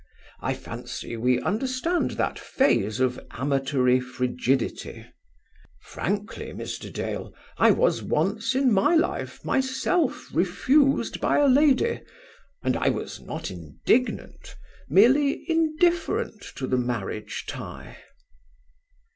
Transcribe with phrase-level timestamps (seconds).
[0.39, 5.05] I fancy we understand that phase of amatory frigidity.
[5.79, 6.91] Frankly, Mr.
[6.91, 12.01] Dale, I was once in my life myself refused by a lady,
[12.63, 14.55] and I was not indignant,
[14.89, 17.97] merely indifferent to the marriage tie."